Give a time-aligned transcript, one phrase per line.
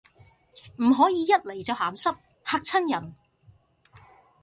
[0.77, 3.15] 唔可以一嚟就鹹濕，嚇親人